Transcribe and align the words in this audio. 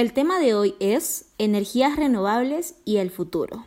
El 0.00 0.14
tema 0.14 0.38
de 0.38 0.54
hoy 0.54 0.76
es 0.80 1.26
energías 1.36 1.94
renovables 1.94 2.74
y 2.86 2.96
el 2.96 3.10
futuro. 3.10 3.66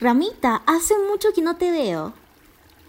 Ramita, 0.00 0.62
hace 0.66 0.94
mucho 1.08 1.28
que 1.32 1.40
no 1.40 1.54
te 1.54 1.70
veo. 1.70 2.14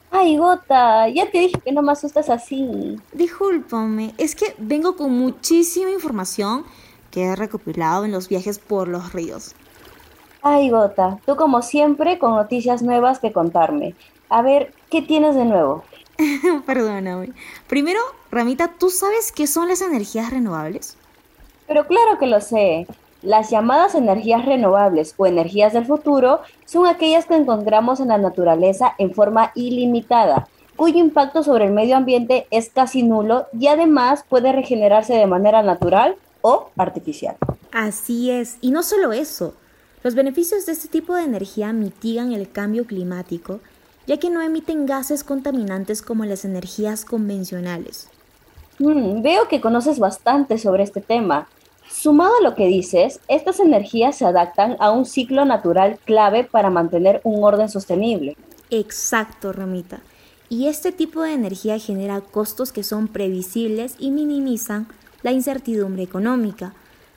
Ay, 0.10 0.38
Gota, 0.38 1.08
ya 1.10 1.30
te 1.30 1.38
dije 1.38 1.62
que 1.64 1.72
no 1.72 1.84
me 1.84 1.92
asustas 1.92 2.32
así. 2.32 3.00
Discúlpame, 3.14 4.16
es 4.18 4.36
que 4.36 4.56
vengo 4.58 4.96
con 4.96 5.12
muchísima 5.12 5.92
información 5.92 6.66
que 7.12 7.26
he 7.26 7.36
recopilado 7.36 8.06
en 8.06 8.12
los 8.12 8.28
viajes 8.28 8.58
por 8.58 8.88
los 8.88 9.14
ríos. 9.14 9.54
Ay, 10.42 10.72
Gota, 10.72 11.20
tú 11.28 11.36
como 11.36 11.62
siempre 11.62 12.18
con 12.18 12.32
noticias 12.32 12.82
nuevas 12.82 13.20
que 13.20 13.32
contarme. 13.32 13.94
A 14.36 14.42
ver, 14.42 14.74
¿qué 14.92 15.02
tienes 15.02 15.34
de 15.34 15.46
nuevo? 15.46 15.86
Perdóname. 16.66 17.32
Primero, 17.68 18.02
Ramita, 18.32 18.68
¿tú 18.78 18.90
sabes 18.90 19.32
qué 19.32 19.48
son 19.48 19.70
las 19.70 19.80
energías 19.80 20.30
renovables? 20.30 20.98
Pero 21.68 21.88
claro 21.88 22.20
que 22.20 22.28
lo 22.28 22.42
sé. 22.42 22.86
Las 23.22 23.50
llamadas 23.50 23.96
energías 23.96 24.44
renovables 24.44 25.14
o 25.16 25.26
energías 25.26 25.72
del 25.72 25.86
futuro 25.86 26.42
son 26.66 26.86
aquellas 26.86 27.28
que 27.28 27.36
encontramos 27.38 28.02
en 28.02 28.10
la 28.10 28.18
naturaleza 28.18 28.94
en 28.98 29.14
forma 29.14 29.54
ilimitada, 29.56 30.50
cuyo 30.76 30.98
impacto 30.98 31.42
sobre 31.42 31.68
el 31.68 31.72
medio 31.72 31.96
ambiente 31.96 32.46
es 32.52 32.70
casi 32.70 33.04
nulo 33.04 33.48
y 33.58 33.68
además 33.68 34.26
puede 34.28 34.52
regenerarse 34.52 35.14
de 35.14 35.28
manera 35.28 35.64
natural 35.64 36.18
o 36.42 36.72
artificial. 36.76 37.38
Así 37.72 38.32
es, 38.32 38.58
y 38.60 38.72
no 38.72 38.84
solo 38.84 39.14
eso. 39.14 39.54
Los 40.04 40.14
beneficios 40.14 40.66
de 40.66 40.74
este 40.74 40.90
tipo 40.90 41.16
de 41.16 41.24
energía 41.24 41.72
mitigan 41.72 42.34
el 42.34 42.52
cambio 42.52 42.86
climático, 42.86 43.62
ya 44.08 44.18
que 44.18 44.30
no 44.30 44.42
emiten 44.42 44.86
gases 44.86 45.24
contaminantes 45.24 46.02
como 46.02 46.26
las 46.26 46.46
energías 46.46 47.06
convencionales. 47.06 48.10
Mm, 48.80 49.22
veo 49.22 49.48
que 49.48 49.62
conoces 49.62 50.00
bastante 50.00 50.58
sobre 50.58 50.84
este 50.84 51.02
tema. 51.02 51.48
Sumado 51.90 52.34
a 52.40 52.44
lo 52.44 52.56
que 52.56 52.68
dices, 52.68 53.20
estas 53.28 53.60
energías 53.60 54.18
se 54.18 54.26
adaptan 54.26 54.76
a 54.80 54.92
un 54.92 55.06
ciclo 55.06 55.46
natural 55.46 55.98
clave 56.04 56.44
para 56.44 56.70
mantener 56.70 57.22
un 57.24 57.44
orden 57.44 57.70
sostenible. 57.70 58.36
Exacto, 58.70 59.54
Ramita. 59.54 60.00
Y 60.50 60.68
este 60.68 60.92
tipo 60.92 61.22
de 61.22 61.34
energía 61.34 61.80
genera 61.80 62.22
costos 62.22 62.72
que 62.72 62.84
son 62.84 63.08
previsibles 63.08 63.96
y 63.98 64.12
minimizan 64.12 64.88
la 65.24 65.32
incertidumbre 65.32 66.04
económica, 66.04 66.74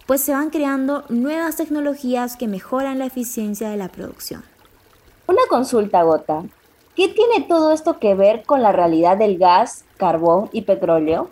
pues 0.07 0.23
se 0.23 0.33
van 0.33 0.51
creando 0.51 1.05
nuevas 1.11 1.57
tecnologías 1.57 2.37
que 2.37 2.49
mejoran 2.49 2.99
la 2.99 3.07
eficiencia 3.07 3.69
de 3.69 3.77
la 3.77 3.89
producción. 3.89 4.43
Una 5.27 5.43
consulta, 5.51 6.03
Gota. 6.03 6.45
¿Qué 6.99 7.07
tiene 7.07 7.47
todo 7.47 7.71
esto 7.71 8.01
que 8.01 8.17
ver 8.17 8.43
con 8.43 8.61
la 8.61 8.73
realidad 8.73 9.17
del 9.17 9.39
gas, 9.39 9.85
carbón 9.99 10.51
y 10.51 10.63
petróleo? 10.63 11.31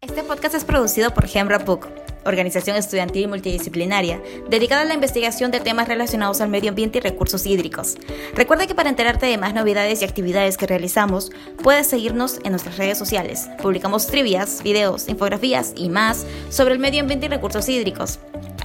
Este 0.00 0.22
podcast 0.22 0.54
es 0.54 0.64
producido 0.64 1.10
por 1.12 1.26
Hembra 1.30 1.58
Book 1.58 1.86
organización 2.28 2.76
estudiantil 2.76 3.28
multidisciplinaria, 3.28 4.22
dedicada 4.48 4.82
a 4.82 4.84
la 4.84 4.94
investigación 4.94 5.50
de 5.50 5.60
temas 5.60 5.88
relacionados 5.88 6.40
al 6.40 6.48
medio 6.48 6.70
ambiente 6.70 6.98
y 6.98 7.00
recursos 7.00 7.46
hídricos. 7.46 7.96
Recuerda 8.34 8.66
que 8.66 8.74
para 8.74 8.90
enterarte 8.90 9.26
de 9.26 9.38
más 9.38 9.54
novedades 9.54 10.02
y 10.02 10.04
actividades 10.04 10.56
que 10.56 10.66
realizamos, 10.66 11.30
puedes 11.62 11.86
seguirnos 11.86 12.38
en 12.44 12.52
nuestras 12.52 12.76
redes 12.76 12.98
sociales. 12.98 13.48
Publicamos 13.60 14.06
trivias, 14.06 14.62
videos, 14.62 15.08
infografías 15.08 15.72
y 15.74 15.88
más 15.88 16.26
sobre 16.50 16.74
el 16.74 16.80
medio 16.80 17.00
ambiente 17.00 17.26
y 17.26 17.30
recursos 17.30 17.68
hídricos. 17.68 18.18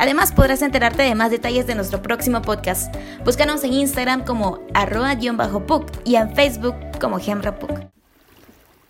Además, 0.03 0.33
podrás 0.33 0.61
enterarte 0.61 1.01
de 1.01 1.15
más 1.15 1.31
detalles 1.31 1.65
de 1.65 1.75
nuestro 1.75 2.01
próximo 2.01 2.41
podcast. 2.41 2.93
Búscanos 3.23 3.63
en 3.63 3.71
Instagram 3.71 4.25
como 4.25 4.59
arroba-puc 4.73 5.85
y 6.03 6.17
en 6.17 6.35
Facebook 6.35 6.75
como 6.99 7.19
gemrapuc. 7.19 7.71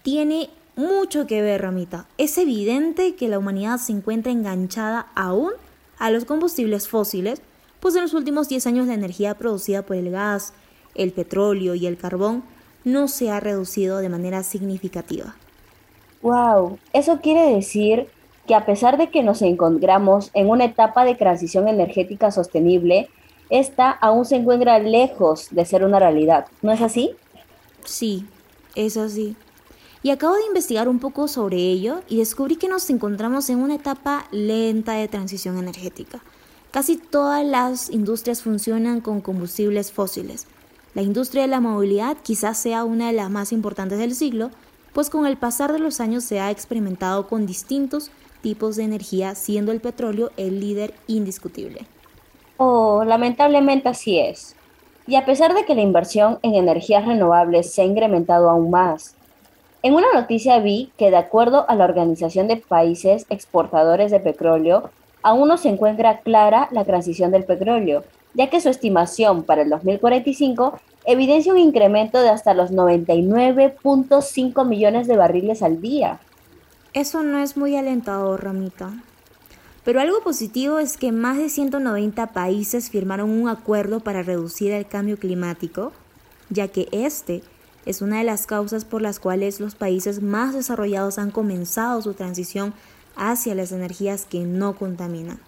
Tiene 0.01 0.49
mucho 0.75 1.27
que 1.27 1.43
ver, 1.43 1.61
Ramita. 1.61 2.07
Es 2.17 2.39
evidente 2.39 3.13
que 3.13 3.27
la 3.27 3.37
humanidad 3.37 3.77
se 3.77 3.91
encuentra 3.91 4.31
enganchada 4.31 5.05
aún 5.13 5.51
a 5.99 6.09
los 6.09 6.25
combustibles 6.25 6.87
fósiles, 6.87 7.43
pues 7.79 7.95
en 7.95 8.01
los 8.01 8.15
últimos 8.15 8.49
10 8.49 8.65
años 8.65 8.87
la 8.87 8.95
energía 8.95 9.37
producida 9.37 9.83
por 9.83 9.97
el 9.97 10.09
gas, 10.09 10.53
el 10.95 11.11
petróleo 11.11 11.75
y 11.75 11.85
el 11.85 11.95
carbón 11.95 12.43
no 12.85 13.07
se 13.07 13.29
ha 13.29 13.39
reducido 13.39 13.99
de 13.99 14.09
manera 14.09 14.41
significativa. 14.41 15.35
Wow, 16.23 16.79
eso 16.91 17.19
quiere 17.21 17.53
decir 17.53 18.07
que 18.47 18.55
a 18.55 18.65
pesar 18.65 18.97
de 18.97 19.09
que 19.09 19.23
nos 19.23 19.41
encontramos 19.41 20.29
en 20.33 20.49
una 20.49 20.65
etapa 20.65 21.05
de 21.05 21.15
transición 21.15 21.67
energética 21.67 22.31
sostenible, 22.31 23.09
esta 23.49 23.89
aún 23.89 24.25
se 24.25 24.35
encuentra 24.35 24.79
lejos 24.79 25.47
de 25.51 25.65
ser 25.65 25.83
una 25.85 25.99
realidad, 25.99 26.47
¿no 26.61 26.71
es 26.71 26.81
así? 26.81 27.11
Sí, 27.85 28.25
es 28.75 28.97
así. 28.97 29.35
Y 30.01 30.09
acabo 30.09 30.35
de 30.35 30.45
investigar 30.45 30.89
un 30.89 30.99
poco 30.99 31.29
sobre 31.29 31.57
ello 31.57 32.01
y 32.09 32.17
descubrí 32.17 32.57
que 32.57 32.67
nos 32.67 32.89
encontramos 32.89 33.49
en 33.49 33.59
una 33.59 33.75
etapa 33.75 34.25
lenta 34.31 34.93
de 34.93 35.07
transición 35.07 35.57
energética. 35.57 36.21
Casi 36.71 36.97
todas 36.97 37.45
las 37.45 37.89
industrias 37.89 38.41
funcionan 38.41 38.99
con 38.99 39.21
combustibles 39.21 39.93
fósiles. 39.93 40.47
La 40.93 41.03
industria 41.03 41.43
de 41.43 41.47
la 41.47 41.61
movilidad 41.61 42.17
quizás 42.21 42.57
sea 42.57 42.83
una 42.83 43.07
de 43.07 43.13
las 43.13 43.29
más 43.29 43.51
importantes 43.53 43.97
del 43.97 44.13
siglo, 44.13 44.51
pues 44.91 45.09
con 45.09 45.25
el 45.25 45.37
pasar 45.37 45.71
de 45.71 45.79
los 45.79 46.01
años 46.01 46.23
se 46.23 46.39
ha 46.39 46.51
experimentado 46.51 47.27
con 47.27 47.45
distintos 47.45 48.11
tipos 48.43 48.75
de 48.75 48.83
energía, 48.83 49.33
siendo 49.33 49.71
el 49.71 49.81
petróleo 49.81 50.29
el 50.37 50.59
líder 50.59 50.93
indiscutible. 51.07 51.87
Oh, 52.57 53.03
lamentablemente 53.03 53.89
así 53.89 54.19
es. 54.19 54.55
Y 55.07 55.15
a 55.15 55.25
pesar 55.25 55.55
de 55.55 55.65
que 55.65 55.73
la 55.73 55.81
inversión 55.81 56.37
en 56.43 56.53
energías 56.53 57.05
renovables 57.05 57.73
se 57.73 57.81
ha 57.81 57.85
incrementado 57.85 58.51
aún 58.51 58.69
más, 58.69 59.15
en 59.81 59.95
una 59.95 60.07
noticia 60.13 60.59
vi 60.59 60.91
que 60.97 61.09
de 61.09 61.17
acuerdo 61.17 61.65
a 61.67 61.75
la 61.75 61.85
Organización 61.85 62.47
de 62.47 62.57
Países 62.57 63.25
Exportadores 63.29 64.11
de 64.11 64.19
Petróleo, 64.19 64.91
aún 65.23 65.47
no 65.47 65.57
se 65.57 65.69
encuentra 65.69 66.19
clara 66.19 66.69
la 66.71 66.85
transición 66.85 67.31
del 67.31 67.43
petróleo, 67.45 68.03
ya 68.33 68.49
que 68.49 68.61
su 68.61 68.69
estimación 68.69 69.43
para 69.43 69.63
el 69.63 69.69
2045 69.69 70.79
evidencia 71.05 71.51
un 71.51 71.59
incremento 71.59 72.21
de 72.21 72.29
hasta 72.29 72.53
los 72.53 72.71
99.5 72.71 74.65
millones 74.65 75.07
de 75.07 75.17
barriles 75.17 75.61
al 75.61 75.81
día. 75.81 76.19
Eso 76.93 77.23
no 77.23 77.39
es 77.39 77.57
muy 77.57 77.75
alentador, 77.75 78.43
Ramita. 78.43 78.93
Pero 79.83 79.99
algo 79.99 80.21
positivo 80.21 80.77
es 80.77 80.95
que 80.97 81.11
más 81.11 81.37
de 81.37 81.49
190 81.49 82.27
países 82.27 82.91
firmaron 82.91 83.31
un 83.31 83.49
acuerdo 83.49 83.99
para 83.99 84.21
reducir 84.21 84.71
el 84.71 84.85
cambio 84.85 85.17
climático, 85.17 85.91
ya 86.49 86.67
que 86.67 86.87
este 86.91 87.41
es 87.87 88.01
una 88.01 88.19
de 88.19 88.23
las 88.23 88.45
causas 88.45 88.85
por 88.85 89.01
las 89.01 89.19
cuales 89.19 89.59
los 89.59 89.73
países 89.73 90.21
más 90.21 90.53
desarrollados 90.53 91.17
han 91.17 91.31
comenzado 91.31 92.01
su 92.01 92.13
transición 92.13 92.73
hacia 93.15 93.55
las 93.55 93.71
energías 93.71 94.25
que 94.25 94.41
no 94.41 94.75
contaminan. 94.75 95.39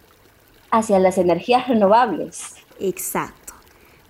Hacia 0.71 0.99
las 0.99 1.19
energías 1.19 1.67
renovables. 1.67 2.55
Exacto. 2.79 3.53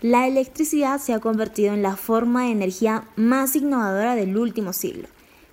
La 0.02 0.26
electricidad 0.28 1.00
se 1.00 1.14
ha 1.14 1.20
convertido 1.20 1.74
en 1.74 1.82
la 1.82 1.98
forma 1.98 2.44
de 2.44 2.52
energía 2.52 3.04
más 3.16 3.56
innovadora 3.56 4.16
del 4.16 4.38
último 4.38 4.74
siglo, 4.74 5.08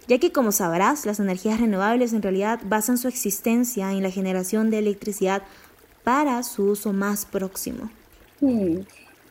ya 0.08 0.18
que 0.18 0.32
como 0.32 0.52
sabrás, 0.52 1.06
las 1.06 1.20
energías 1.20 1.60
renovables 1.60 2.12
en 2.12 2.22
realidad 2.22 2.60
basan 2.64 2.98
su 2.98 3.08
existencia 3.08 3.92
en 3.92 4.02
la 4.02 4.10
generación 4.10 4.70
de 4.70 4.78
electricidad 4.78 5.42
para 6.04 6.42
su 6.42 6.64
uso 6.64 6.92
más 6.92 7.24
próximo. 7.24 7.90
Hmm. 8.40 8.80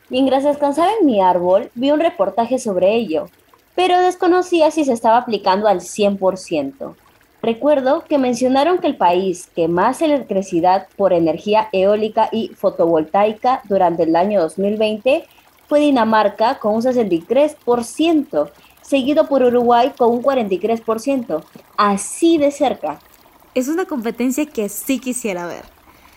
Mientras 0.08 0.44
descansaba 0.44 0.90
en 1.00 1.06
mi 1.06 1.20
árbol, 1.20 1.70
vi 1.74 1.90
un 1.90 2.00
reportaje 2.00 2.58
sobre 2.58 2.94
ello, 2.94 3.28
pero 3.74 3.98
desconocía 4.00 4.70
si 4.70 4.84
se 4.84 4.92
estaba 4.92 5.18
aplicando 5.18 5.68
al 5.68 5.80
100%. 5.80 6.94
Recuerdo 7.42 8.04
que 8.04 8.18
mencionaron 8.18 8.78
que 8.78 8.86
el 8.86 8.96
país 8.96 9.48
que 9.56 9.66
más 9.66 10.00
electricidad 10.00 10.86
por 10.96 11.12
energía 11.12 11.68
eólica 11.72 12.28
y 12.30 12.48
fotovoltaica 12.54 13.62
durante 13.64 14.04
el 14.04 14.14
año 14.14 14.40
2020 14.40 15.24
fue 15.66 15.80
Dinamarca 15.80 16.58
con 16.58 16.74
un 16.74 16.82
63%, 16.82 18.50
seguido 18.92 19.26
por 19.26 19.42
Uruguay 19.42 19.94
con 19.96 20.10
un 20.10 20.22
43%, 20.22 21.42
así 21.78 22.36
de 22.36 22.50
cerca. 22.50 22.98
Es 23.54 23.68
una 23.68 23.86
competencia 23.86 24.44
que 24.44 24.68
sí 24.68 24.98
quisiera 24.98 25.46
ver. 25.46 25.64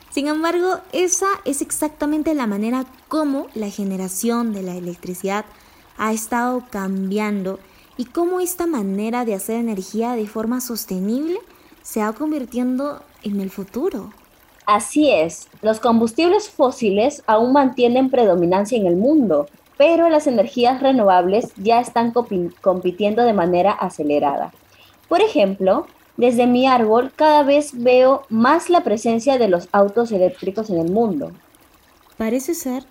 Sin 0.09 0.27
embargo, 0.27 0.81
esa 0.91 1.27
es 1.45 1.61
exactamente 1.61 2.33
la 2.33 2.47
manera 2.47 2.83
como 3.07 3.47
la 3.53 3.69
generación 3.69 4.51
de 4.51 4.61
la 4.61 4.75
electricidad 4.75 5.45
ha 5.97 6.11
estado 6.11 6.65
cambiando 6.69 7.59
y 7.95 8.03
cómo 8.03 8.41
esta 8.41 8.67
manera 8.67 9.23
de 9.23 9.35
hacer 9.35 9.55
energía 9.55 10.11
de 10.17 10.27
forma 10.27 10.59
sostenible 10.59 11.37
se 11.81 12.01
va 12.01 12.11
convirtiendo 12.11 13.01
en 13.23 13.39
el 13.39 13.51
futuro. 13.51 14.11
Así 14.65 15.09
es, 15.09 15.47
los 15.61 15.79
combustibles 15.79 16.49
fósiles 16.49 17.23
aún 17.25 17.53
mantienen 17.53 18.09
predominancia 18.09 18.77
en 18.77 18.85
el 18.85 18.97
mundo, 18.97 19.47
pero 19.77 20.09
las 20.09 20.27
energías 20.27 20.81
renovables 20.81 21.53
ya 21.57 21.79
están 21.79 22.13
compitiendo 22.61 23.23
de 23.23 23.33
manera 23.33 23.71
acelerada. 23.71 24.53
Por 25.07 25.21
ejemplo, 25.21 25.85
desde 26.17 26.47
mi 26.47 26.65
árbol 26.65 27.11
cada 27.15 27.43
vez 27.43 27.71
veo 27.73 28.23
más 28.29 28.69
la 28.69 28.83
presencia 28.83 29.37
de 29.37 29.49
los 29.49 29.67
autos 29.71 30.11
eléctricos 30.11 30.69
en 30.69 30.79
el 30.79 30.91
mundo. 30.91 31.31
Parece 32.17 32.53
ser 32.53 32.83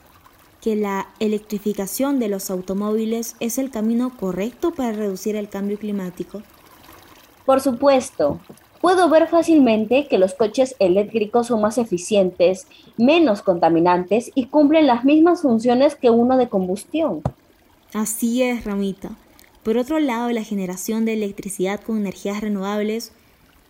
que 0.61 0.77
la 0.77 1.09
electrificación 1.21 2.19
de 2.19 2.29
los 2.29 2.51
automóviles 2.51 3.37
es 3.39 3.59
el 3.59 3.71
camino 3.71 4.17
correcto 4.17 4.71
para 4.71 4.93
reducir 4.93 5.37
el 5.37 5.51
cambio 5.51 5.79
climático? 5.79 6.43
Por 7.45 7.61
supuesto. 7.61 8.41
Puedo 8.85 9.09
ver 9.09 9.29
fácilmente 9.29 10.09
que 10.09 10.19
los 10.19 10.35
coches 10.35 10.77
eléctricos 10.79 11.47
son 11.47 11.63
más 11.63 11.79
eficientes, 11.79 12.67
menos 12.99 13.41
contaminantes 13.41 14.31
y 14.35 14.49
cumplen 14.49 14.87
las 14.87 15.07
mismas 15.07 15.41
funciones 15.41 15.95
que 15.95 16.11
uno 16.11 16.37
de 16.37 16.51
combustión. 16.51 17.23
Así 17.95 18.43
es, 18.43 18.67
Ramita. 18.67 19.17
Por 19.63 19.79
otro 19.79 20.01
lado, 20.01 20.29
la 20.33 20.45
generación 20.45 21.07
de 21.07 21.15
electricidad 21.15 21.81
con 21.81 21.97
energías 21.97 22.43
renovables 22.43 23.13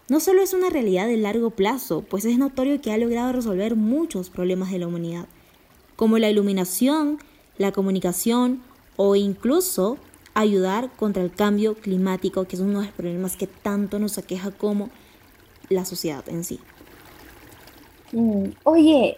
no 0.08 0.18
solo 0.18 0.42
es 0.42 0.52
una 0.52 0.68
realidad 0.68 1.06
de 1.06 1.16
largo 1.16 1.50
plazo, 1.50 2.02
pues 2.02 2.24
es 2.24 2.36
notorio 2.36 2.80
que 2.80 2.90
ha 2.90 2.98
logrado 2.98 3.30
resolver 3.30 3.76
muchos 3.76 4.30
problemas 4.30 4.72
de 4.72 4.80
la 4.80 4.88
humanidad, 4.88 5.26
como 5.94 6.18
la 6.18 6.28
iluminación, 6.28 7.20
la 7.56 7.70
comunicación 7.70 8.62
o 8.96 9.14
incluso 9.14 9.96
ayudar 10.34 10.90
contra 10.96 11.22
el 11.22 11.30
cambio 11.30 11.76
climático, 11.76 12.46
que 12.46 12.56
es 12.56 12.62
uno 12.62 12.80
de 12.80 12.86
los 12.86 12.94
problemas 12.94 13.36
que 13.36 13.46
tanto 13.46 14.00
nos 14.00 14.18
aqueja 14.18 14.50
como 14.50 14.90
la 15.68 15.84
sociedad 15.84 16.28
en 16.28 16.44
sí. 16.44 16.60
Mm, 18.12 18.50
oye, 18.64 19.16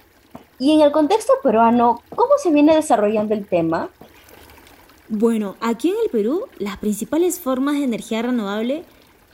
y 0.58 0.72
en 0.72 0.80
el 0.80 0.92
contexto 0.92 1.34
peruano, 1.42 2.02
¿cómo 2.10 2.32
se 2.42 2.50
viene 2.50 2.74
desarrollando 2.74 3.34
el 3.34 3.46
tema? 3.46 3.90
Bueno, 5.08 5.56
aquí 5.60 5.90
en 5.90 5.96
el 6.02 6.10
Perú, 6.10 6.46
las 6.58 6.78
principales 6.78 7.38
formas 7.38 7.74
de 7.74 7.84
energía 7.84 8.22
renovable 8.22 8.84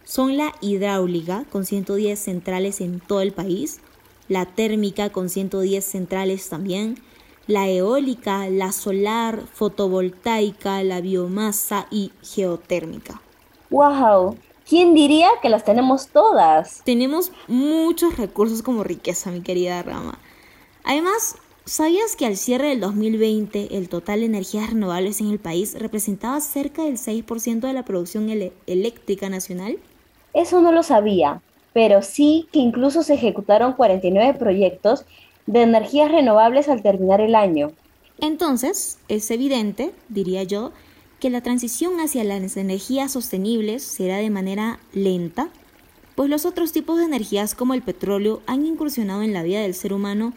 son 0.04 0.36
la 0.36 0.52
hidráulica, 0.60 1.44
con 1.50 1.64
110 1.64 2.18
centrales 2.18 2.80
en 2.80 3.00
todo 3.00 3.20
el 3.20 3.32
país, 3.32 3.80
la 4.28 4.46
térmica, 4.46 5.10
con 5.10 5.28
110 5.28 5.84
centrales 5.84 6.48
también, 6.48 6.98
la 7.46 7.68
eólica, 7.68 8.48
la 8.48 8.72
solar, 8.72 9.42
fotovoltaica, 9.52 10.82
la 10.82 11.00
biomasa 11.00 11.86
y 11.90 12.12
geotérmica. 12.22 13.20
¡Wow! 13.70 14.36
¿Quién 14.72 14.94
diría 14.94 15.28
que 15.42 15.50
las 15.50 15.64
tenemos 15.64 16.08
todas? 16.08 16.80
Tenemos 16.82 17.30
muchos 17.46 18.16
recursos 18.16 18.62
como 18.62 18.82
riqueza, 18.82 19.30
mi 19.30 19.42
querida 19.42 19.82
Rama. 19.82 20.18
Además, 20.82 21.36
¿sabías 21.66 22.16
que 22.16 22.24
al 22.24 22.38
cierre 22.38 22.68
del 22.68 22.80
2020 22.80 23.76
el 23.76 23.90
total 23.90 24.20
de 24.20 24.24
energías 24.24 24.70
renovables 24.70 25.20
en 25.20 25.28
el 25.28 25.38
país 25.38 25.78
representaba 25.78 26.40
cerca 26.40 26.84
del 26.84 26.96
6% 26.96 27.60
de 27.60 27.72
la 27.74 27.84
producción 27.84 28.30
eléctrica 28.66 29.28
nacional? 29.28 29.76
Eso 30.32 30.62
no 30.62 30.72
lo 30.72 30.82
sabía, 30.82 31.42
pero 31.74 32.00
sí 32.00 32.48
que 32.50 32.60
incluso 32.60 33.02
se 33.02 33.12
ejecutaron 33.12 33.74
49 33.74 34.38
proyectos 34.38 35.04
de 35.44 35.64
energías 35.64 36.10
renovables 36.10 36.70
al 36.70 36.80
terminar 36.80 37.20
el 37.20 37.34
año. 37.34 37.72
Entonces, 38.22 38.98
es 39.08 39.30
evidente, 39.30 39.92
diría 40.08 40.44
yo, 40.44 40.72
que 41.22 41.30
la 41.30 41.40
transición 41.40 42.00
hacia 42.00 42.24
las 42.24 42.56
energías 42.56 43.12
sostenibles 43.12 43.84
será 43.84 44.16
de 44.16 44.28
manera 44.28 44.80
lenta, 44.92 45.50
pues 46.16 46.28
los 46.28 46.44
otros 46.44 46.72
tipos 46.72 46.98
de 46.98 47.04
energías 47.04 47.54
como 47.54 47.74
el 47.74 47.82
petróleo 47.82 48.42
han 48.48 48.66
incursionado 48.66 49.22
en 49.22 49.32
la 49.32 49.44
vida 49.44 49.60
del 49.60 49.74
ser 49.74 49.92
humano 49.92 50.32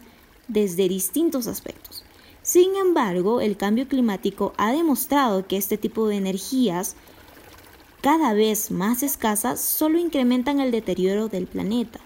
desde 0.46 0.88
distintos 0.88 1.48
aspectos. 1.48 2.04
Sin 2.42 2.76
embargo, 2.76 3.40
el 3.40 3.56
cambio 3.56 3.88
climático 3.88 4.52
ha 4.58 4.70
demostrado 4.70 5.44
que 5.48 5.56
este 5.56 5.76
tipo 5.76 6.06
de 6.06 6.18
energías 6.18 6.94
cada 8.00 8.32
vez 8.32 8.70
más 8.70 9.02
escasas 9.02 9.60
solo 9.60 9.98
incrementan 9.98 10.60
el 10.60 10.70
deterioro 10.70 11.26
del 11.26 11.48
planeta. 11.48 11.98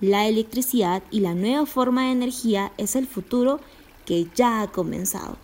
La 0.00 0.26
electricidad 0.26 1.02
y 1.10 1.20
la 1.20 1.34
nueva 1.34 1.66
forma 1.66 2.06
de 2.06 2.12
energía 2.12 2.72
es 2.78 2.96
el 2.96 3.06
futuro 3.06 3.60
que 4.06 4.26
ya 4.34 4.62
ha 4.62 4.68
comenzado. 4.68 5.36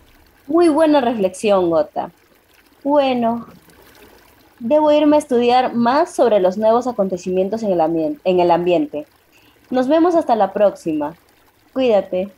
Muy 0.47 0.69
buena 0.69 1.01
reflexión, 1.01 1.69
Gota. 1.69 2.11
Bueno, 2.83 3.47
debo 4.59 4.91
irme 4.91 5.15
a 5.15 5.19
estudiar 5.19 5.73
más 5.73 6.13
sobre 6.13 6.39
los 6.39 6.57
nuevos 6.57 6.87
acontecimientos 6.87 7.63
en 7.63 7.71
el, 7.71 8.19
en 8.23 8.39
el 8.39 8.51
ambiente. 8.51 9.05
Nos 9.69 9.87
vemos 9.87 10.15
hasta 10.15 10.35
la 10.35 10.53
próxima. 10.53 11.15
Cuídate. 11.73 12.31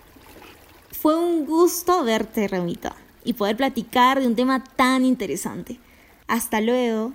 Fue 0.91 1.17
un 1.17 1.45
gusto 1.45 2.03
verte, 2.03 2.47
Ramita, 2.47 2.95
y 3.23 3.33
poder 3.33 3.57
platicar 3.57 4.19
de 4.19 4.27
un 4.27 4.35
tema 4.35 4.63
tan 4.63 5.03
interesante. 5.03 5.79
Hasta 6.27 6.61
luego. 6.61 7.11